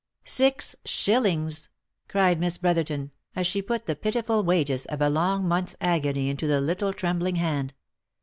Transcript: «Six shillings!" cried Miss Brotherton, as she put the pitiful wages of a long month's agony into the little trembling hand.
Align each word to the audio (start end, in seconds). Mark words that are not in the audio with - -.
«Six 0.23 0.75
shillings!" 0.83 1.69
cried 2.07 2.39
Miss 2.39 2.57
Brotherton, 2.57 3.11
as 3.35 3.45
she 3.45 3.61
put 3.61 3.85
the 3.85 3.95
pitiful 3.95 4.41
wages 4.43 4.87
of 4.87 4.99
a 4.99 5.09
long 5.11 5.47
month's 5.47 5.75
agony 5.79 6.27
into 6.27 6.47
the 6.47 6.59
little 6.59 6.91
trembling 6.91 7.35
hand. 7.35 7.75